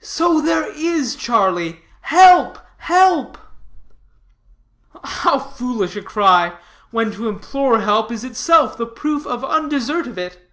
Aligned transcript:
"So 0.00 0.40
there 0.40 0.66
is, 0.76 1.14
Charlie. 1.14 1.82
Help, 2.00 2.58
Help!" 2.78 3.38
"How 5.04 5.38
foolish 5.38 5.94
a 5.94 6.02
cry, 6.02 6.56
when 6.90 7.12
to 7.12 7.28
implore 7.28 7.78
help, 7.78 8.10
is 8.10 8.24
itself 8.24 8.76
the 8.76 8.84
proof 8.84 9.24
of 9.28 9.42
undesert 9.44 10.08
of 10.08 10.18
it." 10.18 10.50